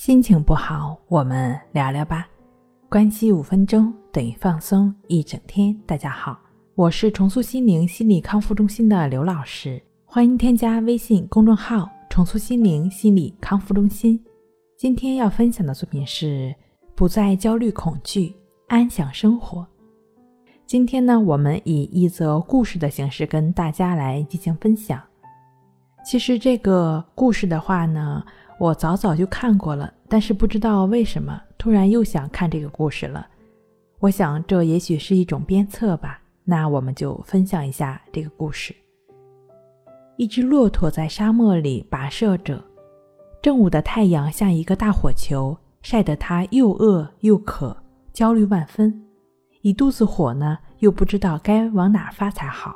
[0.00, 2.28] 心情不好，我们聊聊吧。
[2.88, 5.76] 关系五分钟等于放松一整天。
[5.84, 6.38] 大家好，
[6.76, 14.24] 我是重塑心灵心理康复中心的刘老师，欢迎添加微信公众号“重塑心灵心理康复中心”。
[14.78, 16.26] 今天要分享的作品是
[16.94, 18.32] 《不再焦虑恐惧，
[18.68, 19.62] 安享生活》。
[20.64, 25.02] 今天呢，我们以一则故事的形式跟大家来进行分享。
[26.06, 28.24] 其实这个故事的话呢。
[28.58, 33.26] 我早早就看过了，但是不知道为什么突然又想看这个故事了。
[34.00, 36.20] 我想这也许是一种鞭策吧。
[36.44, 38.74] 那我们就分享一下这个故事。
[40.16, 42.64] 一只骆驼在沙漠里跋涉着，
[43.42, 47.76] 正午的太阳像一个大火球，晒得它又饿又渴，
[48.12, 49.04] 焦虑万分。
[49.60, 52.74] 一肚子火呢，又不知道该往哪发才好。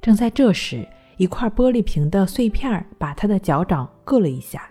[0.00, 4.68] 正在这时，一块玻璃瓶的碎片把他的脚掌硌了一下。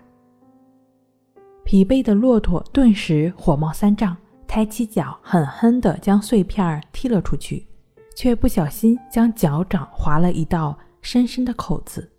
[1.72, 4.14] 疲惫的骆驼顿时火冒三丈，
[4.46, 7.66] 抬起脚狠狠地将碎片踢了出去，
[8.14, 12.12] 却不小心将脚掌划了一道深深的口子，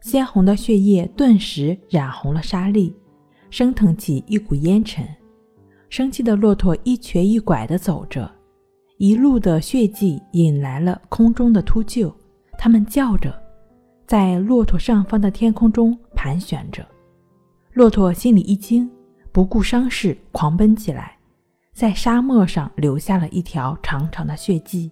[0.00, 2.90] 鲜红的血液顿时染红了沙砾，
[3.50, 5.06] 升腾起一股烟尘。
[5.90, 8.32] 生气的骆驼一瘸一拐地走着，
[8.96, 12.10] 一路的血迹引来了空中的秃鹫，
[12.56, 13.38] 它们叫着，
[14.06, 16.82] 在骆驼上方的天空中盘旋着。
[17.72, 18.90] 骆驼心里一惊，
[19.30, 21.16] 不顾伤势，狂奔起来，
[21.72, 24.90] 在沙漠上留下了一条长长的血迹。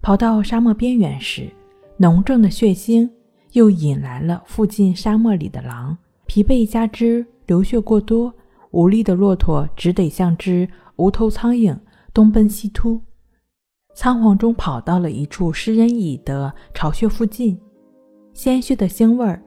[0.00, 1.50] 跑到沙漠边缘时，
[1.98, 3.08] 浓重的血腥
[3.52, 5.96] 又引来了附近沙漠里的狼。
[6.24, 8.32] 疲惫加之流血过多，
[8.70, 11.76] 无力的骆驼只得像只无头苍蝇
[12.14, 13.00] 东奔西突，
[13.94, 17.60] 仓皇中跑到了一处食人蚁的巢穴附近。
[18.32, 19.40] 鲜血的腥味儿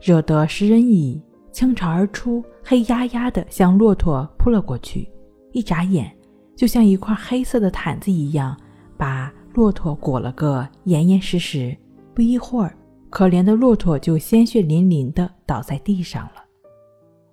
[0.00, 1.20] 惹得食人蚁。
[1.54, 5.08] 倾巢而出，黑压压的向骆驼扑了过去，
[5.52, 6.12] 一眨眼，
[6.56, 8.56] 就像一块黑色的毯子一样，
[8.96, 11.74] 把骆驼裹了个严严实实。
[12.12, 12.76] 不一会儿，
[13.08, 16.42] 可怜的骆驼就鲜血淋淋的倒在地上了。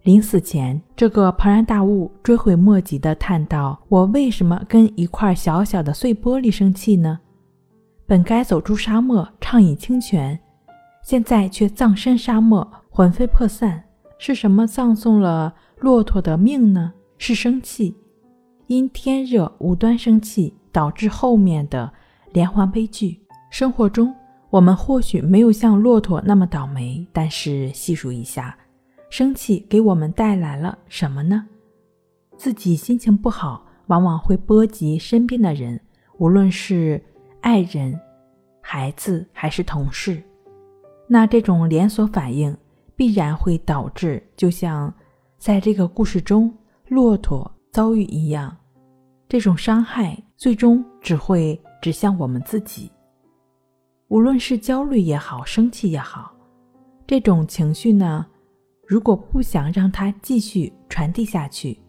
[0.04, 7.20] 临死前，这个庞然大物追悔莫及的叹道：“我为什么跟一块小小的碎玻璃生气呢？
[8.06, 10.40] 本该走出沙漠，畅饮清泉，
[11.04, 13.84] 现在却葬身沙漠，魂飞魄散。”
[14.24, 16.94] 是什么葬送了骆驼的命呢？
[17.18, 17.98] 是生气，
[18.68, 21.92] 因天热无端生气，导致后面的
[22.32, 23.20] 连环悲剧。
[23.50, 24.14] 生活中，
[24.52, 28.56] 我们或许没有像骆驼那么倒霉，但是细数一下，
[29.10, 31.48] 生气给我们带来了什么呢？
[32.38, 35.82] 自己心情不好，往往会波及身边的人，
[36.20, 37.04] 无论是
[37.40, 38.00] 爱人、
[38.62, 40.22] 孩子还是同事。
[41.08, 42.56] 那这种连锁反应。
[43.02, 44.94] 必然会导致，就像
[45.40, 46.56] 在这个故事中
[46.88, 48.56] 骆驼遭遇一样，
[49.28, 52.92] 这种伤害最终只会指向我们自己。
[54.10, 56.32] 无论是焦虑也好，生气也好，
[57.08, 58.24] 这种情绪呢，
[58.86, 61.80] 如果不想让它继续传递下去，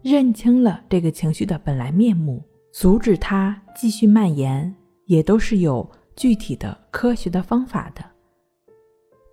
[0.00, 2.40] 认清了这个情绪的本来面目，
[2.72, 4.72] 阻止它继续蔓延，
[5.06, 8.04] 也都是有具体的科学的方法的。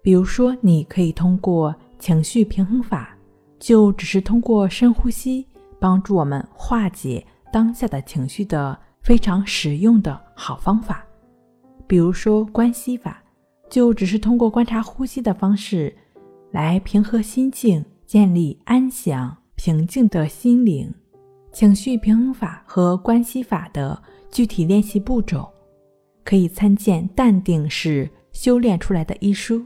[0.02, 3.16] 比如说，你可以通过情绪平衡法，
[3.60, 5.46] 就只是通过深呼吸，
[5.80, 11.06] 帮助我们化解当下的情绪的非常实用的好方法。
[11.86, 13.22] 比如说关系法，
[13.70, 15.94] 就只是通过观察呼吸的方式，
[16.52, 20.94] 来平和心境，建立安详平静的心灵。
[21.52, 25.50] 情绪平衡法和关系法的具体练习步骤，
[26.24, 29.66] 可以参见《淡定是修炼出来的》一书。